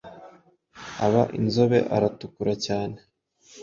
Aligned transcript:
aba 1.05 1.23
inzobe 1.39 1.79
aratukura 1.95 2.53
cyane, 2.65 2.97